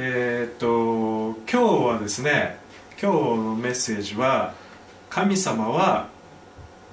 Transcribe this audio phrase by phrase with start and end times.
[0.00, 2.60] えー、っと今日はですね
[3.02, 4.54] 今日のメッセージは
[5.10, 6.06] 「神様は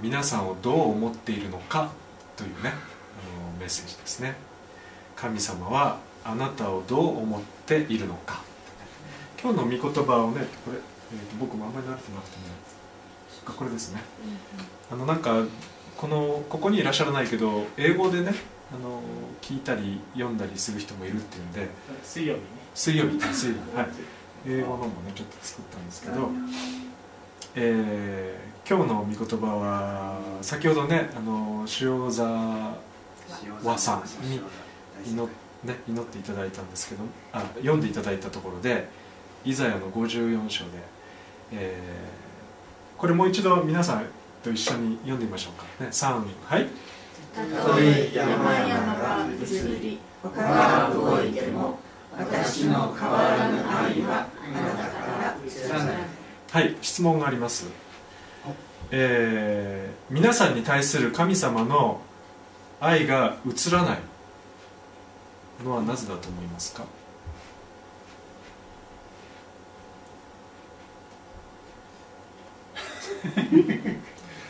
[0.01, 1.91] 皆さんをどう思っているのか」
[2.35, 4.33] というねあのメッセージですね。
[5.15, 8.41] 神様はあなたをどう思っているのか。
[9.39, 10.77] 今日の御言葉をねこれ、
[11.13, 12.43] えー、と僕もあんまり慣れてなくてね
[13.55, 14.01] これですね。
[14.91, 15.43] あのなんか
[15.95, 18.33] このここにいらっしゃらないけど英語でね
[18.73, 18.99] あの
[19.43, 21.69] 聞いたり読んだりする人もいるっていうんで
[22.03, 23.19] 水曜日ね水曜日。
[23.19, 23.77] 水曜日。
[23.77, 23.87] はい。
[24.47, 26.29] 英語のもねちょっと作ったんですけど、
[27.55, 32.75] えー今日の御言葉は先ほどねあの塩沢
[33.63, 34.41] 和さんに
[35.05, 35.21] 祈,、
[35.63, 38.87] ね、祈っていただいたんですけどあ読んでいただいたところで
[39.43, 40.69] イザヤの54章で、
[41.51, 44.05] えーこれもう一度皆さん
[44.41, 46.67] と一緒に読んでみましょうか、ね、3はい。
[47.35, 51.84] たとえ山々が移り他が動いても私
[52.77, 55.95] の変わらぬ愛はあなたから移らない
[56.51, 57.67] はい質問があります、
[58.91, 61.99] えー皆さんに対する神様の
[62.79, 63.99] 愛が移らない
[65.63, 66.83] のはなぜだと思いますか？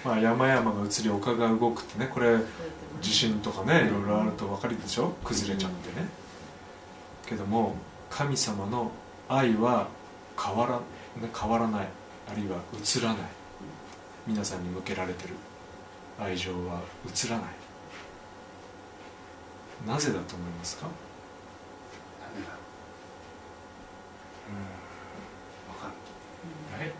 [0.03, 2.37] まあ山々が移り丘が動くってねこれ
[3.01, 5.09] 地震とかねいろいろあると分かるでしょ？
[5.23, 6.07] 崩れちゃってね。
[7.25, 7.75] けども
[8.15, 8.89] 神様の
[9.27, 9.89] 愛は
[10.41, 10.77] 変わら,、
[11.21, 11.87] ね、変わらない。
[12.31, 13.17] あるいは移らない。
[14.25, 15.33] 皆さんに向けられてる
[16.17, 17.45] 愛情は移らない。
[19.85, 20.87] なぜだと思いますか？
[26.73, 26.91] あれ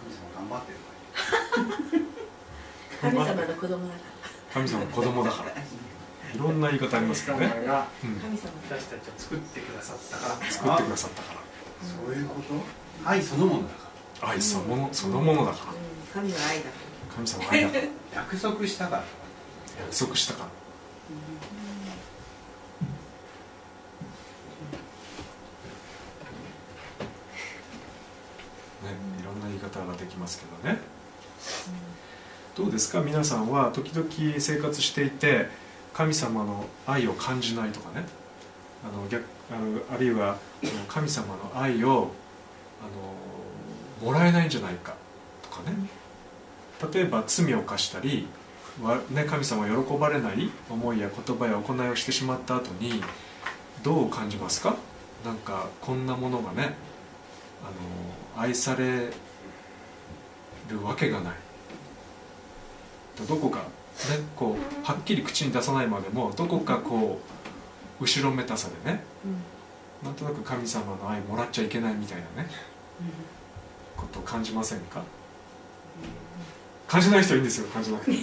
[0.00, 0.78] 神様頑張ってる
[3.00, 4.00] 神様の子供だか
[4.54, 5.50] 神様の子供だから
[6.34, 7.86] いろんな言い方ありますけどね、神様が
[8.68, 10.50] 私たちを作ってくださったから。
[10.50, 11.40] 作ってくださったから。
[11.82, 13.08] そういうこと？
[13.08, 13.90] 愛そのものだか
[14.22, 15.72] 愛そのものそのものだから。
[15.72, 16.30] うん。
[16.30, 16.70] 神は愛だか
[17.14, 17.82] 神様は愛だから。
[17.82, 19.04] ら約束したから。
[19.80, 20.46] 約束したから。
[28.88, 30.80] ね、いろんな言い方ができますけどね、
[32.56, 33.00] どうですか？
[33.00, 34.08] 皆さんは時々
[34.40, 35.48] 生活していて
[35.92, 38.06] 神様の愛を感じないとかね。
[38.84, 40.38] あの逆あのあるいは
[40.88, 42.10] 神様の愛を
[42.80, 44.94] あのもらえないんじゃないか
[45.42, 45.76] とかね。
[46.92, 48.26] 例えば罪を犯したり
[49.10, 53.02] ね、神様を喜ばれない思いや言葉や行いをしてしまった後に
[53.82, 54.76] どう感じますか？
[55.26, 56.74] なんかこんなものがね
[57.62, 59.10] あの愛され
[60.70, 61.34] るわけがない。
[63.28, 63.64] どこか
[64.36, 67.20] こうはっきり口に出さないまでもどこかこ
[68.00, 69.36] う後ろめたさでねうん。
[70.06, 72.48] なんとなく神様の愛もらっちゃいけないみたいなね
[73.96, 75.02] ことを感じませんか？
[76.88, 78.12] 感じない人いいんですよ感じなくて。
[78.12, 78.22] そう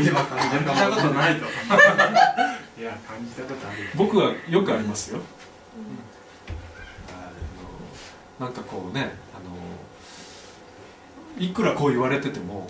[0.00, 0.60] いえば感じた
[0.90, 1.46] もことないと。
[2.80, 5.20] いや感じたことある僕はよくありますよ。
[7.08, 7.30] あ
[8.42, 9.14] のなんかこうね
[11.38, 12.68] いくらこう言われてても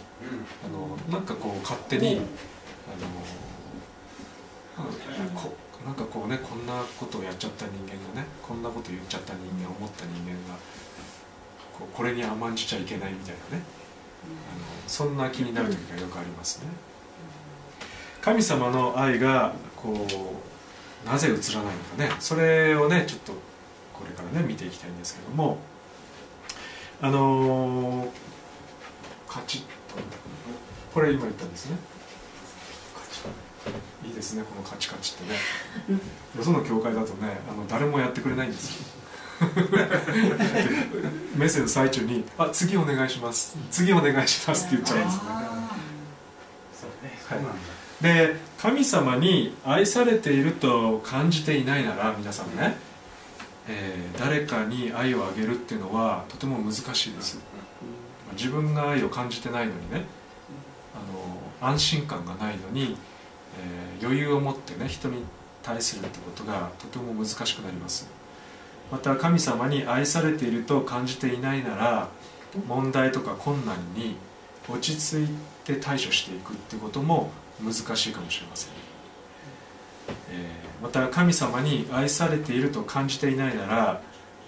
[0.64, 0.68] あ
[1.12, 2.20] のなんかこう勝手にあの
[4.86, 5.52] うんこ
[5.84, 10.58] なんかこうねこんなことをやっちゃった人間がねこんなこと言っちゃった人間思った人間が
[11.76, 13.64] こうこれに甘んじちゃいけないみたいなね
[14.24, 16.66] あのそんな気になる時がよくありますね。
[18.20, 20.06] 神様の愛がこ
[21.04, 23.32] うなぜ映らないのかねそれをねちょっと
[23.92, 25.58] これからね見ていきたいんですけども
[27.00, 28.08] あのー
[29.32, 29.66] カチッと
[30.92, 31.76] これ今言ったんですね。
[32.94, 33.22] カチ
[34.04, 35.38] ッいいですねこのカチカチってね。
[36.36, 38.86] よその教会だとねあの誰もやってくれないんですよ。
[41.34, 43.56] メッセージの最中に「あ次お願いします。
[43.70, 45.20] 次お願いします」って言っちゃうんですね。
[46.74, 47.18] そうね。
[47.26, 47.56] そうなんだ。
[48.02, 52.76] で神様に愛されていると感じていないなら皆さんね、
[53.66, 57.38] えー誰かに愛をあげるっていうのはとても難しいです
[58.36, 60.04] 自分が愛を感じてないのにね
[60.94, 62.96] あの安心感がないのに、
[63.58, 65.22] えー余裕を持ってね人に
[65.62, 68.10] 対するってことがとても難しくなります。
[68.90, 72.08] また神様に愛されていると感じていないなら
[72.66, 74.16] 問題とか困難に
[74.68, 75.32] 落ち着い
[75.64, 77.30] て対処していくってことも
[77.62, 78.72] 難しいかもしれません、
[80.30, 84.02] えーまた神様に愛されていると感じていないなら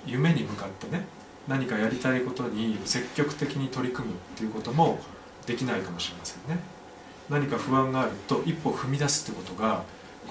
[0.05, 1.07] 夢に向かってね
[1.49, 4.99] 何かやりたいことに積極的に取り組むっていうことも
[5.47, 6.63] できないかもしれませんね。
[7.29, 9.83] 何か不安があると一歩踏み出すってことが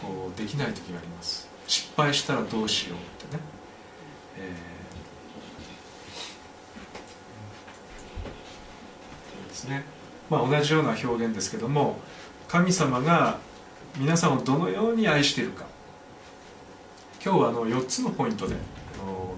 [0.02, 1.48] こうできない時があります。
[1.68, 3.42] 失敗したらどうしようってね、
[4.38, 4.74] えー
[9.54, 9.84] ですね。
[10.30, 12.00] まあ、同じような表現ですけども
[12.48, 13.40] 神様が
[13.98, 15.66] 皆さんをどのように愛しているか。
[17.24, 18.56] 今日はあの4つのポイントで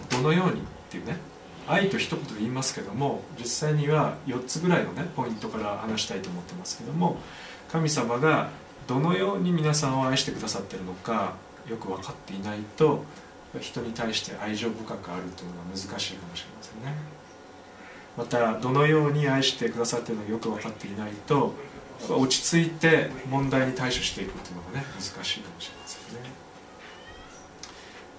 [0.10, 1.18] どのようにっていうね。
[1.68, 7.18] 愛と一言で言いますけども実際には4つぐらいのねポイントから話したいと思ってますけども
[7.72, 8.50] 神様が
[8.88, 11.34] どのように皆さんを愛してくださってるのか
[11.68, 13.04] よく分かっていないと
[13.60, 16.96] 人に対して愛情深くあるというのが難しいかもしれませんね。
[18.18, 21.54] またどのように愛してくださってるのかよく分かっていないと
[22.10, 26.30] 落ち着いて問題に対処していくというのがね難しいかもしれませんね。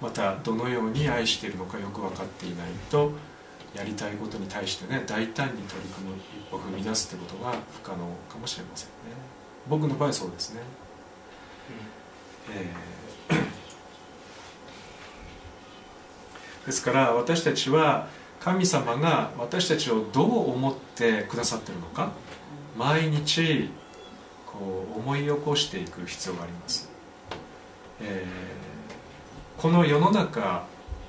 [0.01, 3.11] またどのように愛しているのかよく分かっていないと
[3.77, 7.97] やりたいことに対してね大胆に取り組む一歩踏み出すってことが不可能
[8.29, 8.93] かもしれませんね。
[9.69, 10.61] 僕の場合そうですね、
[12.51, 13.45] えー
[16.65, 18.07] ですから私たちは
[18.39, 22.11] 神様が私たちをどう思ってくださってるのか
[22.77, 23.69] 毎日
[24.45, 26.89] こう思い起こしていく必要があります、
[28.01, 28.67] えー
[29.57, 30.65] この世の中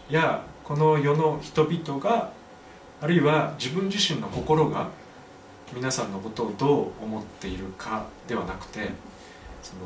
[0.09, 2.33] やこの世の人々が
[3.01, 4.89] あるいは自分自身の心が
[5.73, 8.91] 皆さんのことをどう思っているかではなくて
[9.63, 9.83] その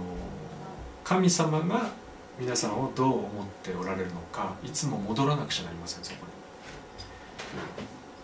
[1.05, 1.91] 神様が
[2.39, 3.27] 皆さんをどう思っ
[3.63, 6.33] ておられるのかいつも戻らなくちゃなりませんそこに。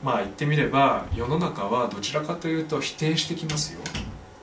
[0.03, 3.81] まあ言ってみれば世の中はどちらかというと否定してきますよ。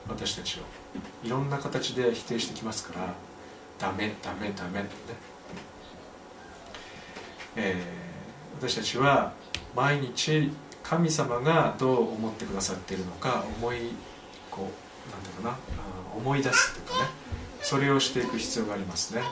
[0.08, 3.14] 私たちをいろんな形で否定してきますから
[3.78, 4.88] ダメダメダメって。
[4.88, 5.18] ね、
[7.56, 8.06] えー
[8.58, 9.34] 私たちは
[9.76, 10.50] 毎日
[10.82, 13.78] 神様がどう思ってくださっているのか思い
[14.50, 15.56] こうなんていうかな
[16.16, 17.10] 思い出すっていうかね。
[17.60, 19.22] それをしていく必要がありますね、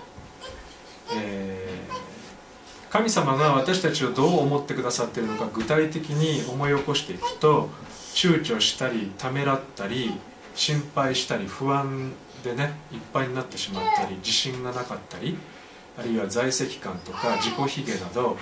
[1.17, 2.14] えー
[2.94, 7.69] 神様が私たちをどう思ってくださっているのか具体的に思い起こしていくと
[8.14, 10.12] 躊躇したりためらったり
[10.55, 12.12] 心配したり不安
[12.44, 15.37] でねいっぱいになってしまったり自信がなかったり
[15.99, 18.37] あるいは在籍感とか自己卑下など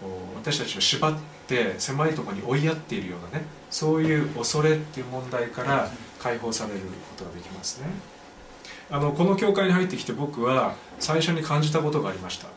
[0.00, 1.14] こう私たちを縛っ
[1.46, 6.86] て狭いところに追いやっているようなねそういう恐れっていう問題から解放されるこ
[7.16, 7.86] とができますね。
[8.90, 12.48] あのこの教会に入ってきて僕は最初に感じたことがありました。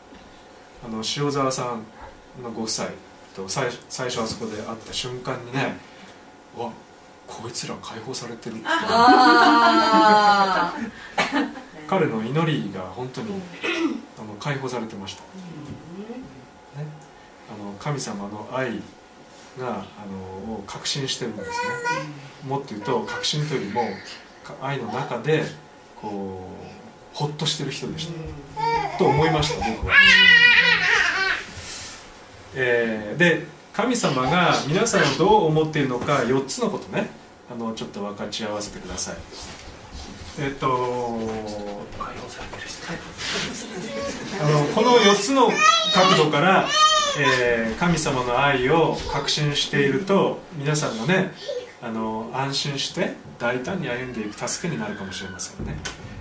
[0.84, 2.88] あの塩沢さんのご夫妻
[3.36, 5.76] と最最初あそこで会った瞬間にね
[6.56, 6.70] うわ
[7.26, 8.56] こいつら解放されてる。
[8.56, 10.74] ってあ
[11.88, 13.40] 彼の祈りが本当に
[14.18, 15.22] あの解放されてました、
[17.82, 18.80] 神様の愛
[19.58, 20.06] があ
[20.46, 21.54] のを確信してるんですね。
[22.46, 23.82] もっと言うと確信というよりも
[24.62, 25.42] 愛の中で
[26.00, 26.48] こ
[27.14, 28.98] うほっとしてる人でした。
[28.98, 29.94] と思いました僕は、
[32.54, 37.08] えーで神様が皆さんをどう思っているのか4つのことね。
[37.50, 39.16] あのちょっと分かち合わせてください。
[40.38, 40.66] えっと
[41.98, 42.86] 解放されてる人
[44.44, 45.50] あのこの4つの
[45.94, 46.68] 角度から、
[47.18, 51.32] えー神様の愛を確信していると皆さんがね
[51.82, 55.76] あの安心して大胆に歩んでいく助けになるかもしれませんね。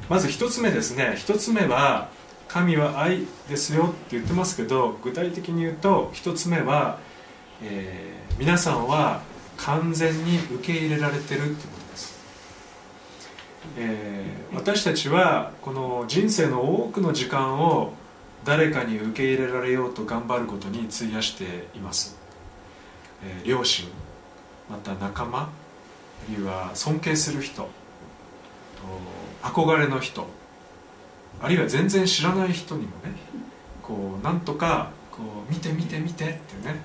[0.09, 1.15] まず1つ目ですね。
[1.17, 2.09] 1つ目は
[2.47, 6.99] 神は愛ですよって言ってますけど具体的に言うと1つ目は、
[7.63, 9.21] えー皆さんは
[9.57, 12.19] 完全に受け入れられてるってことです。
[13.77, 17.93] えー私たちはこの人生の多くの時間を
[18.43, 22.17] 誰かに受け入れられようと頑張ることに費やしています、
[23.23, 23.87] えー両親
[24.69, 25.49] また仲間あ
[26.29, 27.69] るいは尊敬する人と
[29.43, 30.25] 憧れの人
[31.41, 33.13] あるいは全然知らない人にもね
[33.81, 35.19] こうなんとかこ
[35.49, 36.75] う見て見て見てってね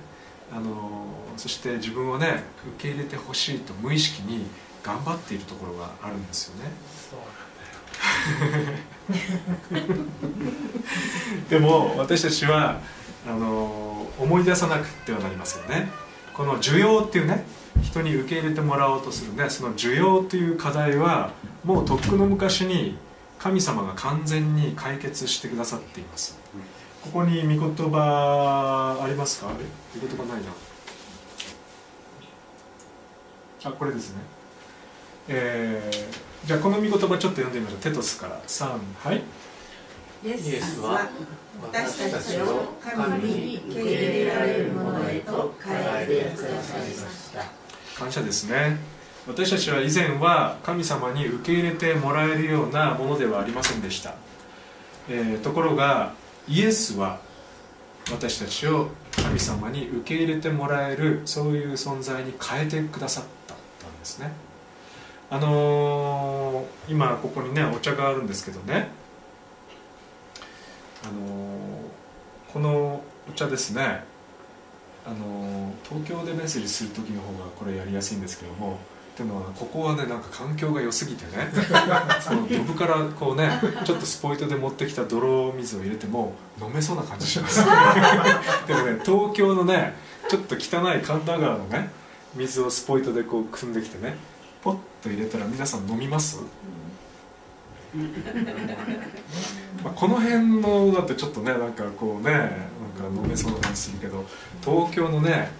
[0.51, 1.05] あの
[1.37, 2.43] そして自分をね
[2.77, 4.45] 受け入れてほしいと無意識に
[4.83, 6.71] 頑張っているところがあるんですよね。
[7.09, 8.77] そうなんだよ
[11.49, 12.79] でも私たちは
[13.27, 15.91] あの思い出さなくてはなりませんね。
[16.33, 17.45] この需要っていうね
[17.81, 21.31] 人に受け入れてもらおうとするねその需要という課題は
[21.63, 22.97] もうとっくの昔に
[23.39, 26.37] 神様が完全に解決してくださっています。
[27.03, 29.47] ここに御言葉ありますか？
[29.47, 30.49] 御言葉ないな。
[33.63, 34.21] あこれですね。
[35.27, 37.79] えー、じゃあこの御言葉ちょっと読んでみましょう。
[37.79, 38.41] テトスから。
[38.47, 39.21] 3はい。
[40.23, 41.07] イエイエスは
[41.61, 47.43] 私たちを神に受け入れられるものへと変えてくださいました。
[47.97, 48.77] 感謝ですね。
[49.27, 54.15] 私たちは以前は神様に受け入れてもらえるようなものではありませんでした、
[55.09, 56.13] えーところが
[56.47, 57.19] イエスは
[58.09, 63.57] 私たちを神様に受け入れてもらえるそういう存在に変えてくださったん
[63.99, 64.31] ですね
[65.29, 68.89] あのー今ここにねお茶があるんですけどね。
[71.03, 74.03] あのーこのお茶ですね。
[75.05, 78.77] あの東京でメッセージする時の方がこれやりやすいんですけども
[79.13, 81.49] っていうのはここはねなんか環境が良すぎてね。
[82.21, 83.49] そのドブからこうね
[83.85, 87.63] ちょっとスポイトで持ってきた泥水を入れても飲めそうな感じします。
[88.67, 89.93] でもね東京のね
[90.29, 91.89] ちょっと汚い神田川のね
[92.35, 94.15] 水をスポイトでこう汲んできてね
[94.67, 96.41] ポッと入れたら皆さん飲みます、
[99.81, 104.25] まあ、この辺のだってちょっとねなんかこうねなんか飲めそうな感じするけど
[104.61, 105.51] 東京のね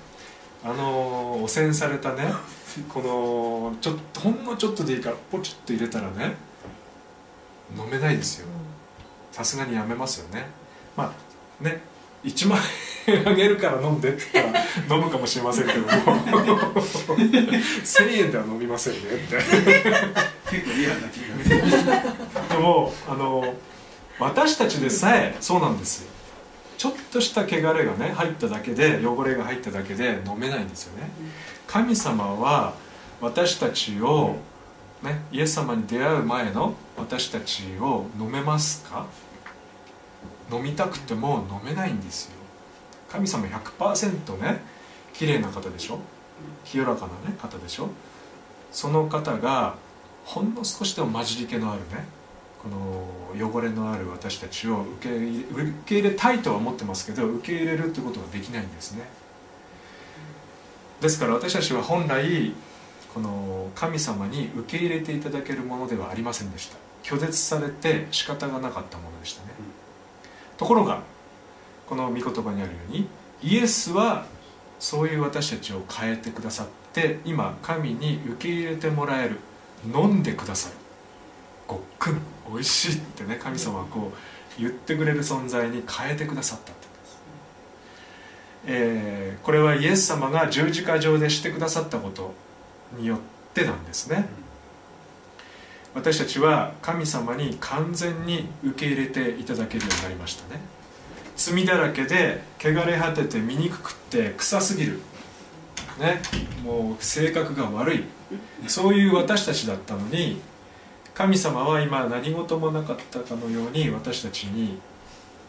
[0.61, 2.33] あの汚染されたね
[2.89, 2.99] こ
[3.71, 6.35] のちょっとほんのちょっとでいいからポチッと入れたらね
[7.77, 8.47] 飲めないですよ。
[9.31, 10.47] さすがにやめますよね。
[10.97, 11.13] ま
[11.61, 11.79] あね
[12.25, 12.59] 1万
[13.07, 14.51] 円あげるから飲んでって言った
[14.95, 15.87] ら飲むかもしれませんけども。
[17.15, 19.35] 1000円では飲みませんねって。
[20.49, 23.53] 結構リアルな気がでもあの
[24.19, 26.09] 私たちでさえそうなんですよ。
[26.77, 31.09] ちょっとした汚れがね入っただけで汚れが入っただけで飲めないんですよね。
[31.65, 32.73] 神様は
[33.19, 34.35] 私たちを、
[35.01, 39.05] ね、イエス様に出会う前の私たちを飲めますか？
[40.51, 42.31] 飲みたくても飲めないんですよ。
[43.09, 44.61] 神様100%ね
[45.13, 45.99] 綺麗な方でしょ？
[46.65, 47.89] 清らかな、ね、方でしょ？
[48.71, 49.75] その方が
[50.25, 52.05] ほんの少しでも混じり気のあるね
[52.61, 59.07] この汚れのある私たちを受け入れ受け入れたいとは思ってますけど受け入れるってことができないんですね。
[60.99, 62.53] ですから私たちは本来
[63.13, 66.77] この神様に受け入れていただけるものではありませんでした。
[67.03, 69.53] 拒絶されて仕方がなかったものでしたね、
[70.57, 71.01] ところが
[71.87, 73.07] この御言葉にあるように
[73.41, 74.25] イエスは
[74.79, 79.37] そういう私たちを変えてくださって今神に受け入れてもらえる
[79.93, 80.75] 飲んでくださる。
[81.67, 82.21] ごっくん
[82.51, 87.19] 美味しいってね神様はこう言ってくれる存在に変えてくださったってことです、
[88.65, 92.33] えーこれはイエス様が十字架上でしてくださったこと
[92.97, 93.19] によっ
[93.53, 94.25] てなんですね。
[95.93, 100.61] 私たちは神様に完全に受け入れていただけるようになりましたね。
[101.35, 104.99] 罪だらけで汚れ果てて醜くって臭すぎる。
[105.99, 106.21] ね。
[106.63, 108.03] もう性格が悪い。
[108.67, 110.41] そういう私たちだったのに
[111.13, 114.79] 神様は今何事もなかったかのように私たちに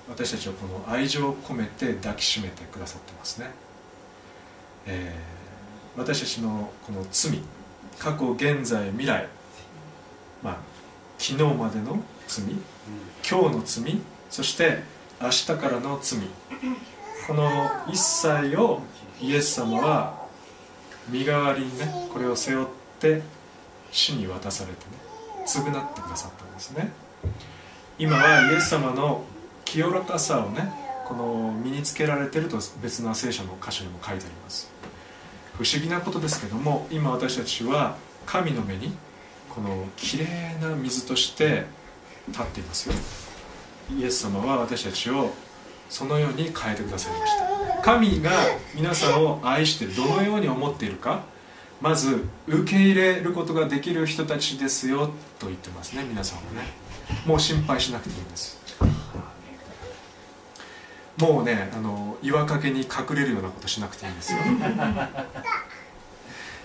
[0.08, 3.50] 私たちをこの愛情を込めて抱きしめてくださってますね、
[4.86, 5.38] えー
[5.98, 7.40] 私たちのこの罪
[7.98, 9.26] 過去現在未来
[10.42, 10.56] まあ
[11.18, 12.44] 昨日までの罪
[13.28, 14.82] 今日の罪そして
[15.20, 16.20] 明日からの罪。
[17.26, 18.80] この一切を
[19.20, 20.26] イエス様は
[21.10, 22.66] 身代わりにねこれを背負っ
[22.98, 23.20] て
[23.90, 24.92] 死に渡されてね
[25.46, 26.90] 償ってくださったんですね。
[27.98, 29.24] 今はイエス様の
[29.64, 30.72] 清らかさをね
[31.04, 34.70] この身につけられてると別な聖書の箇所にも書いてあります。
[35.58, 38.96] 不思議なことですけども今私たちは神の目に
[39.58, 40.28] このきれい
[40.62, 41.64] な水として
[42.28, 42.94] 立っていますよ。
[43.98, 45.32] イエス様は私たちを
[45.90, 47.82] そのように変えてくださいました。
[47.82, 48.30] 神が
[48.76, 51.24] 皆さんを愛してどのように思っているか
[51.80, 55.10] まず受け入れることができる人たちですよ
[55.40, 56.68] と言ってますね皆さんはね。
[57.26, 58.58] もう心配しなくていいんです。
[61.18, 64.38] もうねあの岩陰に隠れるようなことしなくていいんですよ。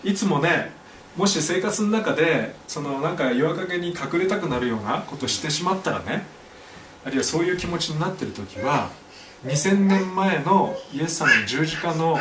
[0.03, 0.82] いつもね
[1.15, 6.25] もし生活の中でそのなんか岩陰に隠れたくなるようなことしてしまったらね
[7.05, 8.89] あるいはそういう気持ちになってる時は
[9.45, 12.17] 2000年前のイエス様の十字架の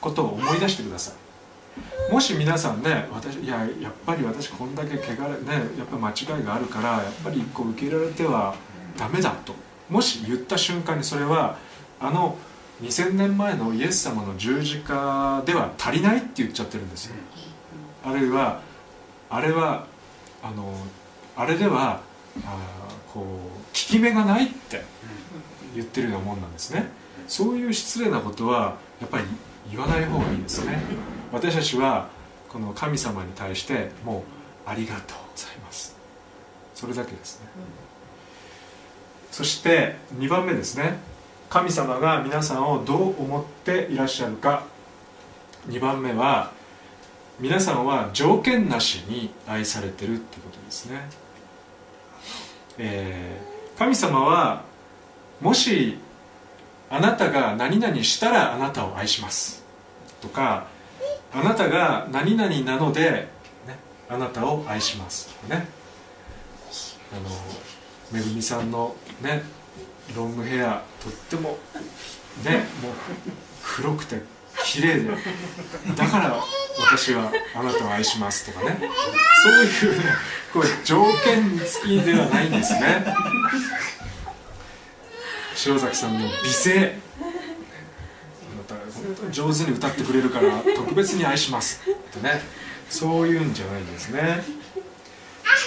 [0.00, 2.12] ことを思い出してください。
[2.12, 8.54] もし皆さんね私いややっぱり私こんだけ汚れねやっぱ間違いがあるからやっぱりこう受け入れられては
[8.96, 9.54] ダメだと。
[9.88, 11.56] もし言った瞬間にそれは
[11.98, 12.36] あの
[12.82, 17.14] 2000年前のイエス様の十字架では足りないって言っちゃってるんですよ。
[18.04, 18.60] あるいは
[19.30, 19.86] あれは
[20.42, 20.72] あの
[21.36, 22.00] あれでは
[22.44, 22.58] あ
[23.12, 23.40] こう効
[23.72, 24.82] き目がないって
[25.74, 26.90] 言ってるようなもんなんですね。
[27.26, 29.24] そういう失礼なことはやっぱり
[29.70, 30.80] 言わない方がいいですね。
[31.32, 32.08] 私たちは
[32.48, 34.20] この神様に対しても
[34.66, 35.96] うありがとうございます。
[36.74, 37.48] それだけですね。
[39.30, 40.98] そして2番目ですね。
[41.50, 44.64] 神様が皆さんをどう思っていらっしゃるか。
[45.68, 46.52] 2番目は
[47.40, 51.08] 皆さんは条件なしに愛されてるってことですね、
[52.78, 54.64] えー神様は
[55.40, 55.98] もし
[56.90, 59.64] あなたが何々したらあなたを愛します
[60.20, 60.66] とか
[61.32, 63.28] あなたが何々なので、
[63.68, 63.78] ね、
[64.08, 65.68] あなたを愛しますとかね。
[67.12, 67.30] あの
[68.10, 69.42] めぐみさんのね
[70.16, 71.56] ロングヘアとっても
[72.44, 72.92] ねもう
[73.62, 74.20] 黒くて
[74.64, 75.10] 綺麗で
[75.96, 76.36] だから
[76.80, 78.78] 私はあなたを愛しますとかね。
[79.42, 79.52] そう
[79.90, 80.04] いうね
[80.52, 83.04] これ条件付きではないんですね。
[85.66, 86.78] 塩崎さんの美声。
[86.80, 87.24] あ
[88.56, 92.40] なた本当に上手に歌ってくれるから特別に愛しますってね。
[92.88, 94.42] そういうんじゃないんですね。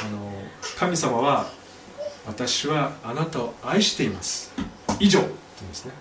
[0.03, 0.31] あの
[0.77, 1.51] 神様は
[2.25, 4.53] 私はあなたを愛しています。
[4.99, 5.91] 以上って言うんですね。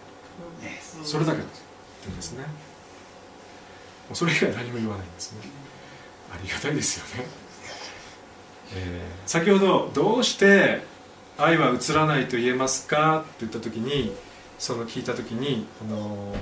[1.04, 1.54] それだけだって
[2.02, 2.44] 言うんですね
[4.12, 5.38] それ以外何も言わないんですね。
[6.32, 7.28] ありがたいですよね、
[8.74, 10.82] えー先ほどどうして
[11.38, 14.12] 愛は映らないと言えますかって言った時に
[14.58, 16.36] その聞いた時に、あのー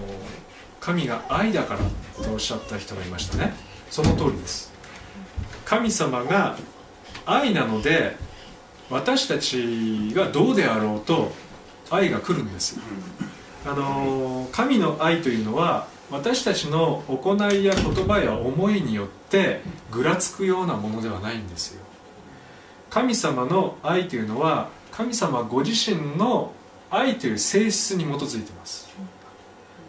[0.80, 1.80] 神が愛だから
[2.24, 3.52] とおっしゃった人がいましたね。
[3.90, 4.72] その通りです。
[5.64, 6.56] 神様が
[7.26, 8.16] 愛なので
[8.90, 11.32] 私たちがどうであろうと
[11.90, 12.78] 愛が来るんです
[13.66, 19.60] あのー神の愛というのは私たちの行いや言葉や思いによって
[19.90, 21.82] ぐらつくようなものではないんですよ。
[22.90, 26.52] 神様の愛というのは神様ご自身の
[26.90, 28.88] 愛という性質に基づいてます。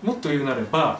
[0.04, 1.00] もっと言うなれば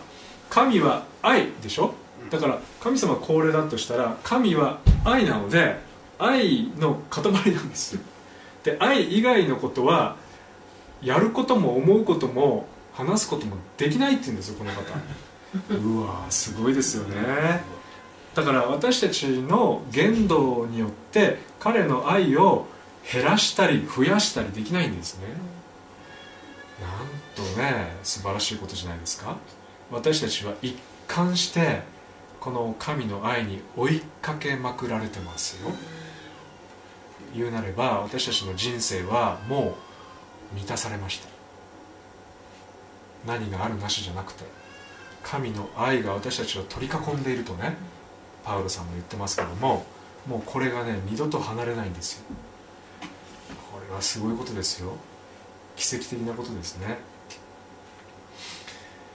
[0.50, 1.94] 神は愛でしょ？
[2.30, 5.78] だから神様はこれだとしたら神は愛なので
[6.18, 8.00] 愛の塊なんです
[8.64, 10.16] で愛以外のことは
[11.02, 12.68] やることも思うことも
[13.00, 14.82] 話すこともできないって言うんですよこの方。
[15.74, 17.62] うわーすごいですよね。
[18.36, 22.68] だから私たちの言動によって彼の愛を
[23.12, 25.28] 減らしたり増やしたりできないんですね。
[26.82, 29.38] なんとね素晴らしいことじゃないですか。
[29.92, 31.82] 私たちは一貫して
[32.42, 35.72] この神の愛に追いかけまくられてますよ。
[37.34, 39.78] 言うなれば私たちの人生はも
[40.52, 41.39] う満たされました。
[43.26, 44.44] 何があるなしじゃなくて
[45.24, 47.76] 神の愛が私たちを取り囲んでいるとね
[48.44, 49.86] パウロさんも言ってますけども
[50.28, 52.26] もうこれがね二度と離れないんですよ。
[53.72, 54.94] これはすごいことですよ。
[55.76, 56.98] 奇跡的なことですね。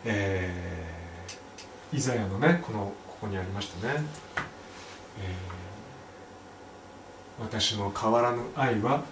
[0.05, 4.03] えーイザヤのねこのここにありましたね、
[5.21, 5.65] えー
[7.41, 9.03] 私の変わらぬ愛は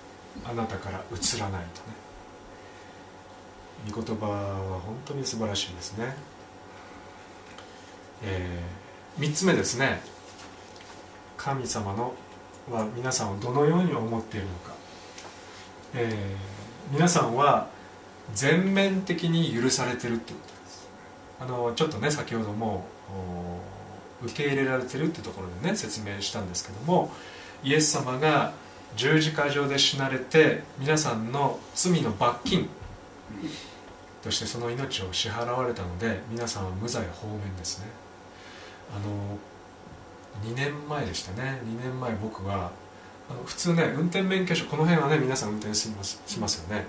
[0.44, 2.01] あなたから移らないとね。
[3.90, 6.16] 御言葉は本当に素晴らしいですね、
[8.22, 8.60] え
[9.18, 10.00] 3つ目ですね。
[11.36, 12.14] 神様の
[12.70, 14.74] は皆さんをどのように思っているのか、
[15.94, 17.68] えー皆さんは
[18.34, 20.88] 全面的に許されてるってことです。
[21.40, 22.84] あのちょっとね先ほども
[24.22, 27.10] 受け入れられてるってところでね説明したんですけども
[27.64, 28.52] イエス様が
[28.96, 32.68] 十字架上で死なれて皆さんの罪の罰金。
[34.22, 37.86] としてその命を支払われたので皆さんは無罪放免ですね。
[38.94, 39.38] あの
[40.50, 41.60] 2年前でしたね。
[41.64, 42.70] 2年前僕は
[43.28, 46.86] あの普通ね運転免許証この辺はね皆さん運転しますしますよね。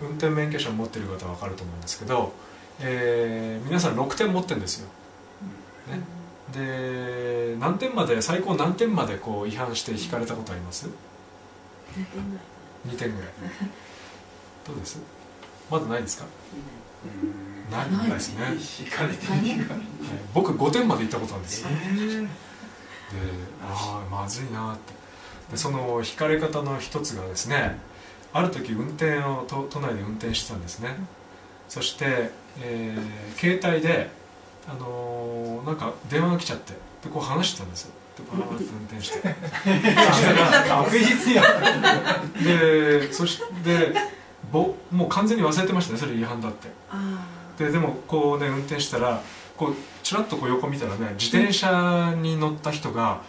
[0.00, 2.32] 運転免許証を持ってる方は分かると思うんですけど、
[2.80, 4.88] えー皆さん6点持ってるんですよ、
[5.88, 6.00] ね、
[6.52, 10.88] で何点まで最高何点までこう違反して引かれたことあります
[12.86, 13.30] ？2点ぐらい。
[14.64, 15.17] どうです？
[15.70, 16.24] まだないですか？
[17.70, 19.26] ないですね、はい引かれて
[20.32, 21.68] 僕5点まで行ったことあるんですよ。
[21.68, 21.76] で
[23.62, 24.92] ああまずいなって。
[25.52, 27.78] でその引かれ方の一つがですね
[28.32, 30.94] ある時運転を都都内で運転してたんですね。
[31.68, 32.30] そして、
[32.62, 34.10] えー携帯で、
[34.66, 36.72] あのーなんか電話が来ちゃって
[37.04, 37.92] でこう話してたんですよ。
[38.16, 39.20] でバーッと運転して。
[40.68, 41.42] 確実や
[42.42, 43.98] でそしてぼ
[44.98, 46.68] もう完全に忘れてましたねそれ違反だって。
[47.56, 49.22] ででもこうね運転したら
[49.56, 53.20] こうちらっとこう横見たらね自転車に乗った人が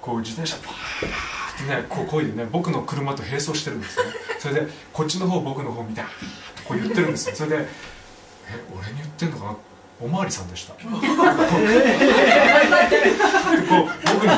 [0.00, 4.04] こう自転車バーってねこうこいでね僕の車と並走してるんですよ
[4.38, 6.02] それでこっちの方僕の方見て
[6.66, 7.36] こう言ってるんですよ。
[7.36, 7.56] それで
[8.48, 9.56] 「え俺に言ってんのかな?」
[10.00, 10.74] おまわりさんでした。
[10.74, 11.08] こう僕に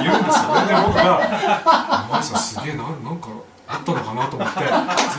[0.04, 0.54] 言うんですよ。
[0.66, 1.20] で僕が
[2.06, 3.28] 「おまわりさんすげえななんか
[3.72, 4.64] あったのかな?」と思ってず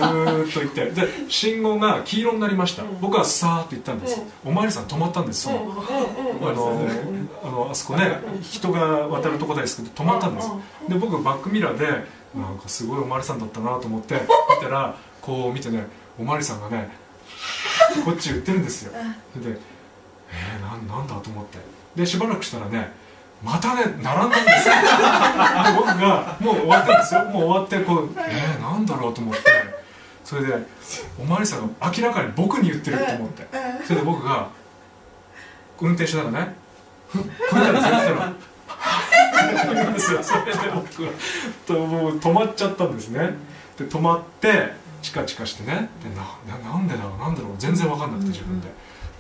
[0.03, 0.91] ーっと行って。
[0.91, 2.83] で信号が黄色になりました。
[2.99, 4.21] 僕はさーっと行ったんです。
[4.45, 6.81] おまわりさん止まったんですそのあの
[7.43, 10.49] あのあそこね人が渡るとこですけど止まったんです。
[10.89, 11.85] で僕バックミラーで
[12.35, 14.21] なんかすごいおまわりさんだったなと思って見
[14.61, 15.87] たらこう見てね
[16.19, 16.89] おまわりさんがね
[18.05, 18.91] こっち言ってるんですよ。
[19.35, 19.57] で
[20.33, 21.57] えー、なんなんだと思って。
[21.95, 22.93] でしばらくしたらね
[23.43, 24.75] またね並んだんですよ。
[24.75, 24.81] で
[25.75, 27.23] 僕がもう終わったんですよ。
[27.25, 29.41] もう終わってこうえー、なんだろうと思って。
[30.23, 30.53] それで
[31.19, 33.47] おまわりさんが明らかに僕に言ってると思って。
[33.85, 34.49] それで僕が
[35.79, 36.55] 運転しながらね。
[37.09, 38.23] ふっこうやったんですよ
[39.51, 40.23] そしたらですよ。
[40.23, 41.11] それで僕は
[41.65, 43.31] ともう止まっちゃったんですね。
[43.77, 45.89] で止まってチカチカしてね。
[46.03, 47.51] でなななんでだろうなんだろう。
[47.57, 48.67] 全然分かんなくて自分で。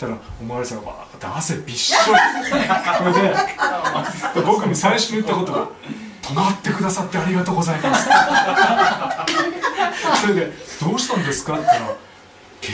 [0.01, 1.97] たらおまわりさんがバーって汗びっしょ
[4.33, 4.35] り。
[4.41, 5.67] で僕に最初に言ったことが
[6.21, 8.09] 「止まってくださってありがとうございます」
[10.21, 11.71] それで「どうしたんですか?」って言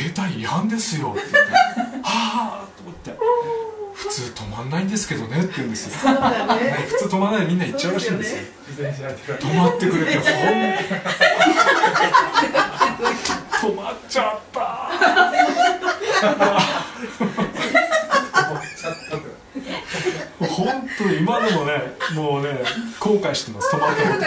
[0.10, 1.52] ったら「携帯違反ですよ」って言って
[2.04, 3.14] 「はあ」と思って
[3.94, 6.20] 「普通止まんないんですけどね」って言うんですよ、ね、
[6.90, 8.44] 普通止まらないでみんな行っちゃうらしいんですよ。
[8.78, 10.24] 止まってくれてほん
[13.72, 14.92] 止まっちゃった
[20.40, 21.74] 本当に今でもね
[22.16, 22.60] もうね
[23.00, 24.20] 後悔してます止まったこと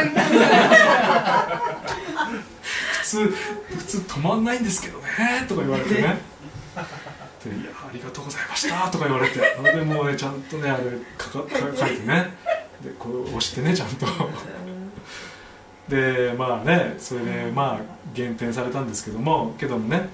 [2.92, 5.04] 普通普通止まんないんですけどね
[5.48, 6.18] とか言われてね。
[7.44, 9.40] で「いやありがとうございました」とか言われて。
[9.40, 10.82] でもうねちゃんとねあれ
[11.18, 11.44] かか
[11.76, 12.34] 書いてね。
[12.82, 14.06] でこう押してねちゃんと。
[15.88, 17.80] でまあねそれでまあ
[18.14, 20.08] 減点されたんですけどもけどもね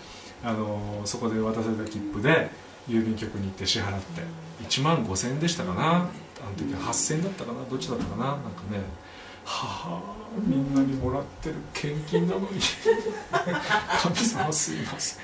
[0.46, 2.50] あのそこで渡された切符で
[2.88, 4.22] 郵便局に行って支払って。
[4.62, 5.82] 1万5000円でしたかな？
[5.82, 6.08] あの
[6.56, 7.64] 時は8000円だったかな？
[7.68, 8.24] どっちだったかな？
[8.24, 8.80] なんかね
[9.44, 10.14] はあ
[10.46, 12.46] みんなにもらってる献金なのに。
[14.02, 15.22] 神様すいません。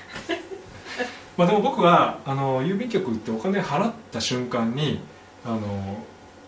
[1.36, 5.00] まあでも僕はあの郵便局行ってお金払った瞬間に
[5.44, 5.58] あの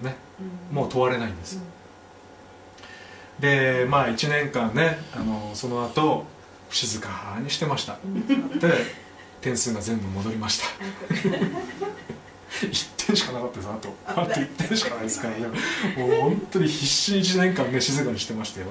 [0.02, 0.16] ね
[0.70, 1.58] もう問われないんです
[3.40, 6.26] でまあ1年間ねあのその後
[6.74, 7.98] 静かにしてました。
[8.58, 8.74] で
[9.40, 10.64] 点数が全部戻りました。
[12.60, 13.94] 1点しかなかったですあと。
[14.06, 15.46] あと1点しかないですからね。
[15.96, 18.66] もう本当に必死に1年間ね静かにしてましたよ。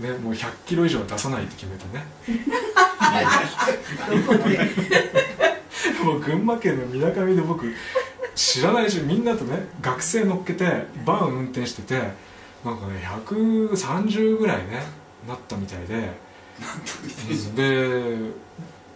[0.00, 2.04] ね、もう100キロ以上は出さないって決めてね。
[6.02, 7.72] もう群馬県のみなかみで僕
[8.34, 10.64] 知らないしみんなとね学生乗っけて
[11.04, 11.94] バン運転してて
[12.64, 14.82] なんかね130ぐらいね
[15.28, 16.24] なったみたいで
[17.54, 18.30] で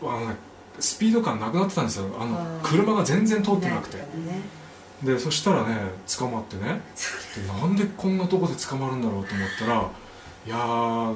[0.03, 0.33] あ
[0.79, 2.07] スピード感なくなってたんですよ。
[2.19, 3.99] あの車が全然通ってなくて、
[5.03, 5.77] でそしたらね
[6.19, 6.81] 捕まってね。
[7.37, 9.75] でなんでこんなとこで捕まるんだろうと思ったら
[10.47, 11.15] 「いやー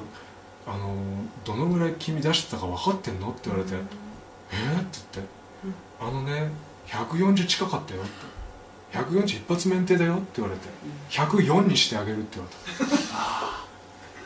[0.67, 0.97] あの
[1.45, 3.75] どのぐらい君出してたか分かってんの?」って言われて
[4.53, 5.33] 「えっ?」って言って
[6.01, 6.51] 「あのね
[6.89, 8.11] 140近かったよ」って
[8.99, 10.69] 「140一発免停だよ」って言われて
[11.09, 13.62] 「104にしてあげる」って言われた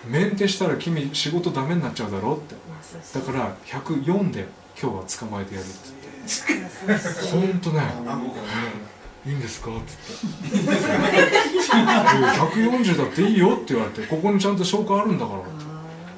[0.09, 2.55] 免停したら君仕事ダメになっちゃうだろって。
[3.19, 4.47] だから104で
[4.81, 5.75] 今日は捕まえてやるって
[6.88, 7.29] 言って。
[7.31, 7.83] 本当ね。
[9.27, 9.92] いいんですか?」って
[10.53, 10.71] 言って
[11.75, 15.49] 「140だっていいよ」って言われて「ここにちゃんと消化あるんだから」って。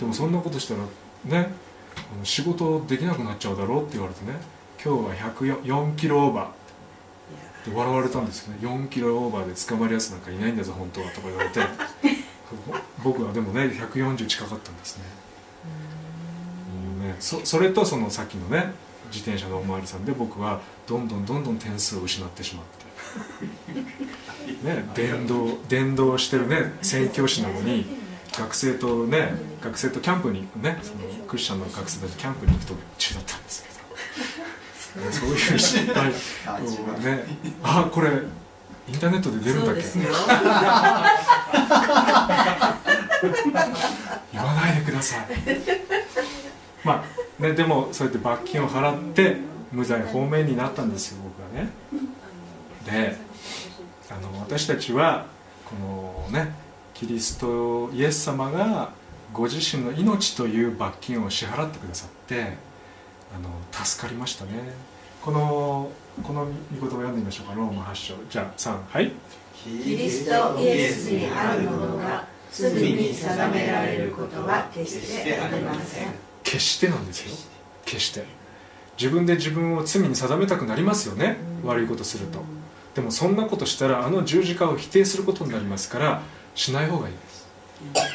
[0.01, 0.81] でもそんなことしたら
[1.25, 1.53] ね
[2.23, 4.39] 仕事できなくなっちゃうだろうって言われてね。
[4.83, 8.59] 今日は104キロオーバーで笑われたんですよね。
[8.63, 11.11] 4キロオーバーで捕まるやつなんかいないんだぞ本当は。
[11.11, 11.61] とか言われて
[13.03, 15.05] 僕はでもね140近かったんですね。
[17.07, 18.73] ねそそれとそのさっきのね
[19.13, 22.89] 自転車のおまわりさんで僕はどんどんどんどん点数を失ってしまって。
[24.65, 27.87] ね電動電動してるね宣教師なのに
[28.33, 29.33] 学生とね
[29.63, 33.79] 学生とキャンプに行くねそのクリスチャンの学生たちキャンプに行く途中だったんですけど。
[35.13, 36.11] そういう失敗。
[36.11, 36.13] を
[36.99, 37.25] ね。
[37.63, 38.11] あこれ
[38.89, 39.83] インターネットで出るんだっけ？
[44.33, 45.27] 言わないでください。
[46.85, 49.37] まあねでもそうやって罰金を払って
[49.73, 51.71] 無罪放免になったんですよ僕はね。
[52.87, 53.17] で
[54.11, 55.27] あの私たちは
[55.67, 56.55] このね
[56.95, 58.93] キリストイエス様が
[59.33, 62.57] ご自身の命という罰金を支払ってくださって
[63.35, 63.51] あの
[63.85, 64.53] 助かりましたね。
[65.21, 65.91] この
[66.23, 67.55] この御言葉を読んでみましょうか。
[67.55, 68.15] ローマ8章。
[68.31, 69.13] じゃあ3はい。
[69.55, 76.09] キリストイエスにあるものが罪に定められることは決してありません。
[76.43, 77.37] 決してなんですよ。
[77.85, 78.25] 決して。
[78.99, 81.37] 自分で自分を罪に定めたくなりますよね。
[81.65, 82.41] 悪いことすると。
[82.95, 86.23] でもそんなことしたらあの十字架を否定することになりますから
[86.55, 87.47] しない方がいいです。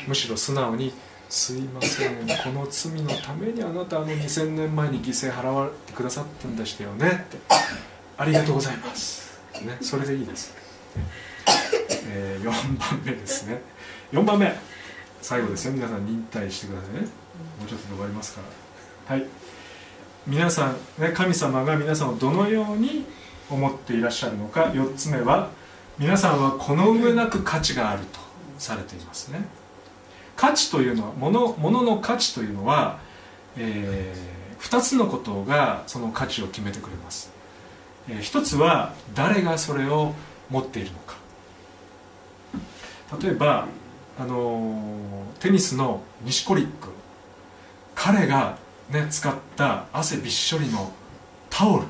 [0.07, 0.93] むしろ素直に
[1.29, 7.37] 「すいませんこの罪のためにあなたあの2000年前に犠牲払われてくださったんでしたよね」って
[8.17, 10.53] 「ありがとうございます」ね、それでいいです、
[12.09, 13.61] えー、4番目ですね。
[14.11, 14.53] 4番目。
[15.21, 17.01] 最後ですよ皆さん忍耐してくださいね。
[17.01, 18.41] もうちょっとで終わりますか
[19.07, 19.15] ら。
[19.15, 19.25] はい。
[20.27, 23.05] 皆さん、ね、神様が皆さんをどのように
[23.49, 24.65] 思っていらっしゃるのか。
[24.65, 25.49] 4つ目は
[25.97, 28.19] 皆さんはこの上なく価値があると
[28.57, 29.45] されていますね。
[30.35, 32.99] 価値というのは物物の価値というのは、
[33.57, 37.31] えー、2つのことがその価値を決めてくれます、
[38.09, 40.13] えー、1つは誰がそれを
[40.49, 41.15] 持っているのか。
[43.21, 43.67] 例えば、
[44.19, 46.71] あのー、テニスの錦織君
[47.95, 48.57] 彼が、
[48.89, 50.91] ね、使った汗びっしょりの
[51.49, 51.85] タオル。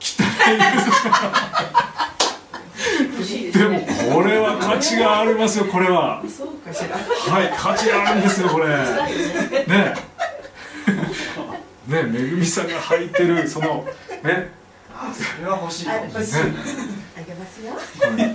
[0.00, 0.04] い。
[3.52, 3.80] でも
[4.12, 6.20] これは価値がありますよこれは。
[6.20, 6.26] はい
[7.56, 8.68] 価値があるんですよこれ。
[8.68, 8.74] ね
[11.94, 13.86] ねめぐみさんが履いてる その
[14.22, 14.50] ね。
[14.96, 15.92] あそれは欲しいね。
[15.94, 16.06] あげ
[17.34, 17.72] ますよ。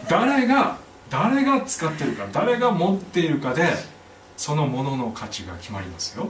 [0.10, 0.78] 誰が
[1.10, 3.67] 誰が使ってるか誰が持っているかで
[4.38, 6.30] そのものの価値が決まりますよ。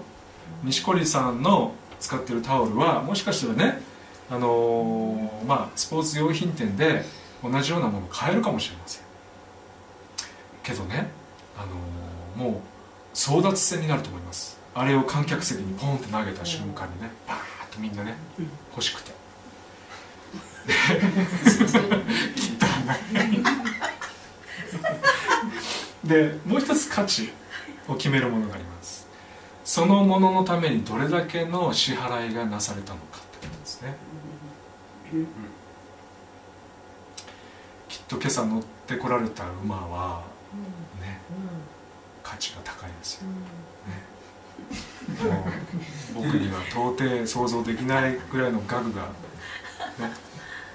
[0.63, 3.81] 錦織さんの使ってるタオルはもしかしたらね
[4.31, 7.03] あのーまあスポーツ用品店で
[7.43, 9.03] 同じようなもの買えるかもしれません。
[10.63, 11.09] けどね、
[11.57, 11.61] あ
[12.41, 12.61] のーもう
[13.15, 17.37] 争奪戦になると思いますあれを観客席にポンって投げた瞬間にねバー
[17.69, 18.15] ッとみんなね
[18.71, 19.11] 欲しくて。
[26.05, 27.33] でもう一つ価値
[27.89, 29.05] を決めるものがあります。
[29.65, 33.97] そのもののためにどれだけの支払いがなされたのかってことですね。
[37.89, 40.23] きっと今朝乗ってこられた馬は
[41.01, 41.19] ね
[42.23, 43.33] 価値が高いですよ、ね、
[45.23, 49.03] もう僕には到底想像できないぐらいの額が、
[49.97, 50.11] ね、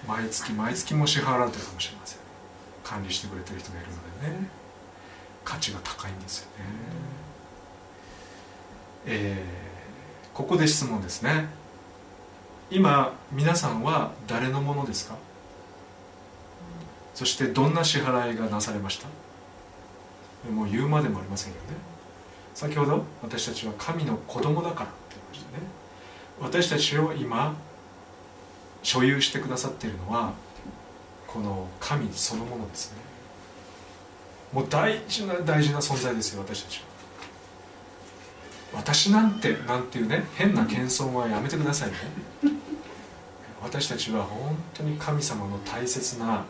[0.07, 2.18] 毎月毎月も支払われてるかもしれません。
[2.83, 4.49] 管理してくれてる人がいるのでね。
[5.44, 6.64] 価値が高いんですよね。
[9.07, 9.64] えー
[10.35, 11.47] ここで質問ですね。
[12.68, 15.14] 今皆さんは誰のものですか？
[17.14, 19.07] そしてどんな支払いがなされました？
[20.51, 21.77] もう言うまでもありませんよね。
[22.55, 25.64] 先ほど私たちは神の子供だからって言いましたね。
[26.40, 27.57] 私たちを今
[28.83, 30.33] 所有してくださっているのは
[31.27, 32.99] この神そのものですね。
[34.53, 36.85] もう大事な大事な存在ですよ私たちは。
[38.75, 41.97] 私なんてなんていうね変な謙遜はやめてくださいね。
[43.62, 46.45] 私たちは本当に神様の大切な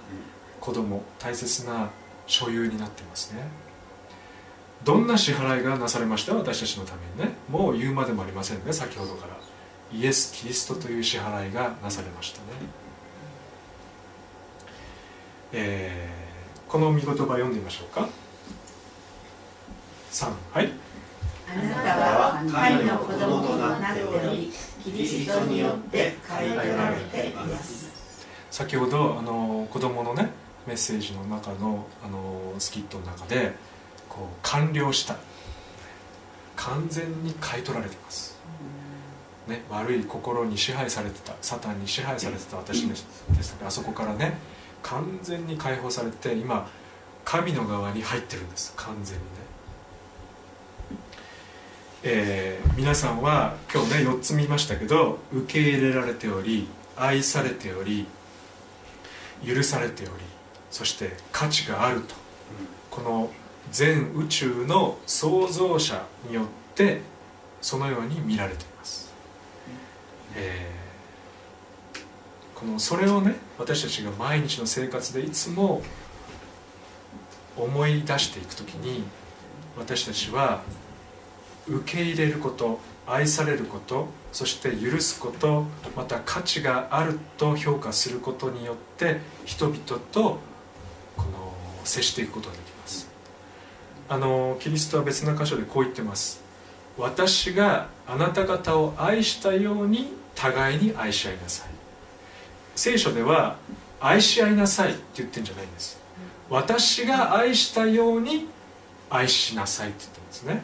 [0.60, 1.88] 子供大切な
[2.26, 3.63] 所有になってますね。
[4.82, 6.34] どんな支払いがなされました？
[6.34, 7.36] 私たちのためにね。
[7.48, 8.72] もう言うまでもありませんね。
[8.72, 9.34] 先ほどから。
[9.92, 12.44] イエス・キリストという支払いがなされましたね、
[15.52, 16.24] えー
[16.68, 18.08] この御言葉読んでみましょうか。
[20.10, 20.72] 3はい。
[21.48, 24.50] あなたは神の子供となっており
[24.82, 27.92] キリストによってられています。
[28.50, 30.30] 先ほどあの子供のね
[30.66, 33.54] メッセージの中のあのスキットの中で
[34.14, 35.16] こう完了した。
[36.56, 38.38] 完全に買い取られてます、
[39.48, 41.34] ね、悪い心に支配されてた。
[41.42, 43.04] サタンに支配されてた私でし
[43.50, 43.60] た。
[43.60, 44.38] があそこからね
[44.82, 46.68] 完全に解放されて今
[47.24, 48.72] 神の側に入ってるんです。
[48.76, 49.28] 完全にね。
[52.04, 58.06] えー皆さんは今日ね4つ見ましたけど受け入れられており愛されており
[59.46, 60.12] 許されており
[60.72, 62.14] そして価値があると。
[62.90, 63.30] この
[63.70, 67.00] 全宇宙の創造者によって
[67.60, 69.12] そのように見られています、
[70.36, 70.84] えー
[72.64, 75.82] このそれをね私たちが毎日の生活でいつも
[77.56, 79.04] 思い出していくときに
[79.76, 80.62] 私たちは
[81.68, 89.78] 受け入れること愛されることそして許すことまた価値があると評価することによって人々
[90.10, 90.38] と
[91.16, 92.73] この接していくことができます
[94.08, 96.42] あのキリストは別な箇所でこう言ってます。
[96.98, 101.68] 私があなた方を愛したように互いに愛し合いなさい。
[102.76, 103.56] 聖書では
[104.00, 105.98] 愛し合いなさいって言ってるんじゃないんです。
[106.50, 108.46] 私が愛したように
[109.10, 110.62] 愛しなさいって言ってるんですね。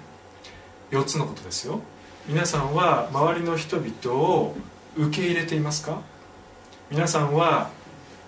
[0.90, 1.80] 4つのことですよ。
[2.26, 4.54] 皆さんは周りの人々を
[4.96, 6.02] 受け入れていますか？
[6.90, 7.70] 皆さんは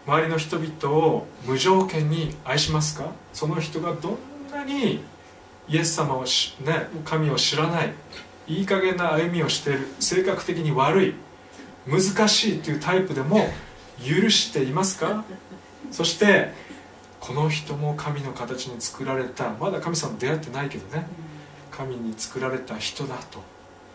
[0.07, 3.13] 周りの人々を無条件に愛しますか？
[3.33, 4.19] その人がどん
[4.53, 5.03] なに
[5.69, 7.93] イエス様をし、ね、神を知らない
[8.47, 11.15] いい加減な歩みをしている性格的に悪い
[11.87, 13.49] 難しいというタイプでも
[13.99, 15.25] 許していますか？
[15.91, 16.53] そして
[17.21, 19.51] この人も神の形に作られた。
[19.61, 21.07] まだ神様出会ってないけどね。
[21.71, 23.41] 神に作られた人だと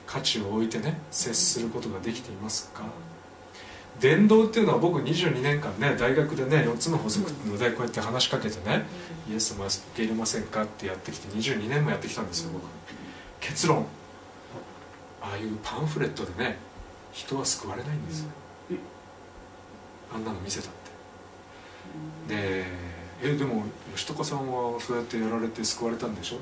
[0.06, 2.84] 価値を置いてね接することができていますか？
[4.00, 8.86] 伝道っていうのは僕22年間ね大学でね4つの法則のでこうやって話しかけてね
[9.30, 12.64] イエス様受け入れませんかってやってきて22年もやってきたんですよ僕。
[13.40, 13.86] 結論。
[15.22, 16.58] ああいうパンフレットでね
[17.12, 18.30] 人は救われないんですよ。
[20.14, 20.72] あんなの見せたっ
[22.28, 22.34] て。
[22.36, 22.66] で
[23.24, 23.64] えでも
[23.96, 26.36] 吉高さんはそうやってやられて救われたんでしょ？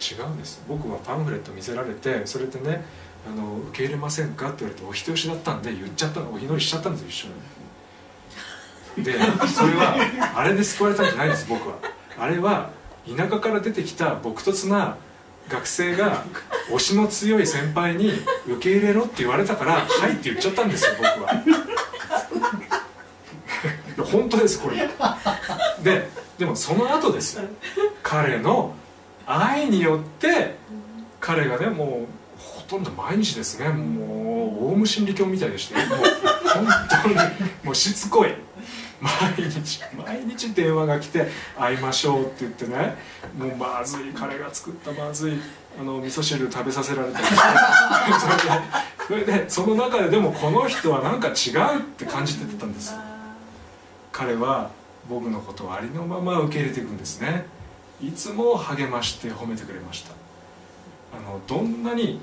[0.00, 2.84] 違うんです僕はパンフレット見せられてそれでね
[3.26, 9.04] あの受け入れませんかって言われてお人よしだったんで言っちゃったのお祈りしちゃったんですよ一緒に。
[9.04, 9.12] で
[9.46, 9.96] それは
[10.34, 11.76] あれで救われたんじゃないんです僕は。
[12.18, 12.70] あれは
[13.06, 14.96] 田舎から出てきた朴突な
[15.48, 16.24] 学生が
[16.70, 18.12] 推しの強い先輩に
[18.46, 21.42] 受け入れろって言われたから「はい」って言っちゃったんですよ僕は。
[24.04, 24.88] 本当ですこれ。
[25.82, 26.08] で
[26.38, 27.40] でもその後です
[28.02, 28.74] 彼の
[29.26, 30.56] 愛によって
[31.20, 32.21] 彼がねもう
[32.72, 33.68] とんど毎日ですね。
[33.68, 35.74] もうオウム真理教みたいでして。
[35.74, 35.86] もう
[36.54, 36.66] 本
[37.02, 37.14] 当に
[37.64, 38.30] もうしつこい。
[38.98, 42.96] 毎日毎日電話が来て「会いましょう」って言ってね。
[43.36, 45.38] もうまずい彼が作ったまずい。
[45.78, 47.36] あの味噌汁食べさせられたりして。
[49.06, 52.94] それでそれでその中ででもこの人はなんか違うって感じてたんです
[54.12, 54.70] 彼は
[55.08, 57.44] 僕のことをありのまま受け入れていくんですね。
[58.00, 60.12] いつも励まして褒めてくれました。
[61.14, 62.20] あのどんなに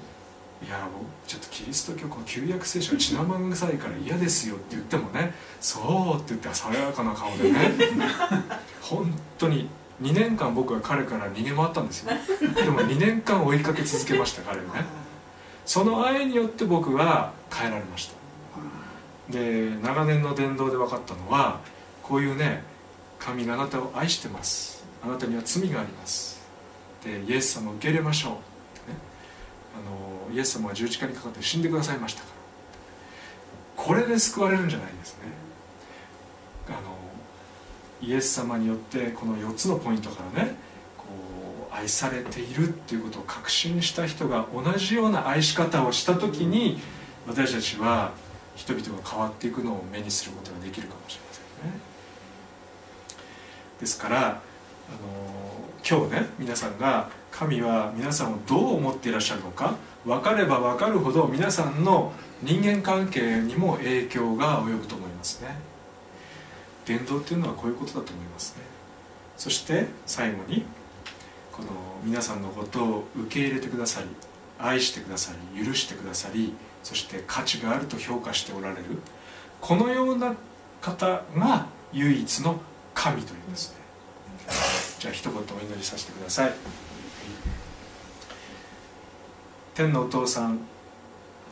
[0.62, 7.72] いや僕ちょっとキリスト教この旧約聖書は血生臭いから嫌ですよって言ってもねそうって言って爽やかな顔でね
[8.82, 9.70] 本当に
[10.02, 12.12] 2年間僕は彼から逃げ回ったんですよ。
[12.56, 14.86] でも2年間追いかけ続けました彼をね。
[15.66, 18.14] その愛によって僕は変えられました。
[19.30, 21.60] で長年の伝道で分かったのは
[22.02, 22.64] こういうね
[23.20, 24.84] 神があなたを愛してます。
[25.04, 26.42] あなたには罪があります。
[27.04, 28.40] でイエス様を受け入れましょう、ね、
[29.74, 32.28] あのイエス様は十字架にかかって死んでくださいましたか
[33.78, 33.84] ら。
[33.84, 35.24] これで救われるんじゃないですね。
[36.68, 36.78] あの
[38.02, 40.56] イエス様によってこの4つのポイントからね
[40.98, 41.06] こ
[41.72, 46.80] う愛されているっていうことを確信した人が同じような愛し方をした時に
[47.28, 48.12] 私たちは
[48.56, 51.80] 人々が変わっていくのを目にすることができるかもしれませんね。
[53.80, 54.40] ですからあの
[55.88, 65.58] 今日ね皆さんが神は皆さんをどう思っていらっしゃるのか分かれば分かるほど皆さんの人間関係にも影響が及ぶと思いますね。
[66.86, 68.64] 伝道っていうのはこういうことだと思いますね。
[69.38, 70.66] そして最後に
[71.52, 71.70] この
[72.04, 74.08] 皆さんのことを受け入れてくださり
[74.58, 78.84] 愛してくださり許してくださりそして価値があると評価しておられる
[79.62, 80.36] このような
[80.82, 82.60] 方が唯一の
[82.94, 83.80] 神というんですね。
[85.00, 86.54] じゃあ一言お祈りさせてください。
[89.80, 90.60] 天のお父さん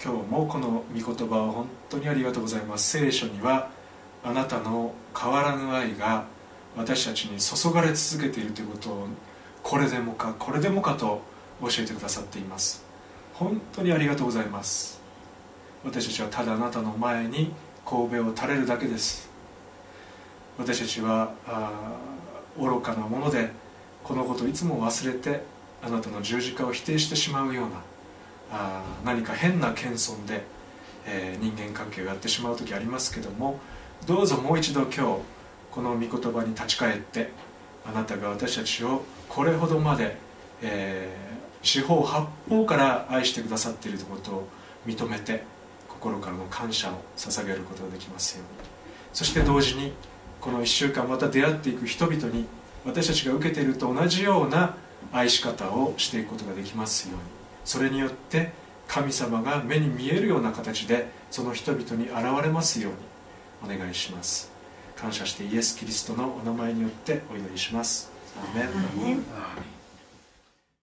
[0.04, 3.00] 今日もこの御言葉を本当にありがとうございます。
[3.00, 3.70] 聖書には
[4.22, 6.26] あなたの変わらぬ愛が
[6.76, 9.08] 私たちに注がれ続けているということを
[9.63, 11.22] これでもかこれでもかと
[11.62, 12.84] 教えてくださっています。
[13.34, 15.00] 本当にありがとうございます。
[15.86, 17.54] 私たちはただあなたの前に
[17.86, 19.30] 神戸を垂れるだけです。
[20.58, 21.32] 私たちは
[22.60, 23.52] 愚かなもので
[24.04, 25.44] このことをいつも忘れて
[25.82, 27.82] あなたの十字架を否定してしまうような
[28.52, 30.44] あ何か変な謙遜で、
[31.06, 33.60] えー、人間関係をやってしまう時ありますけども
[34.06, 35.02] どうぞもう一度今日
[35.72, 37.30] この御言葉に立ち返って
[37.86, 40.18] あなたが私たちをこれほどまで、
[40.62, 44.48] えー、四方八方から愛してくださっていることを
[44.86, 45.44] 認めて
[45.88, 48.70] 心からの感謝を捧げることができますように。
[49.14, 49.94] そして同時に
[50.40, 52.46] この1週間また出会っていく人々に
[52.86, 54.76] 私たちが受けていると同じような
[55.12, 57.37] 愛し方をしていくことができますように。
[57.67, 58.51] それによって
[58.88, 64.49] 神様が目に見えるような形でその人々に現れますようにお願いします。
[64.95, 68.09] 感謝してイエス・キリストのお名前によってお祈りします。
[68.41, 69.76] アーメン